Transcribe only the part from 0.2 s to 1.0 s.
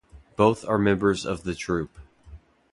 Both are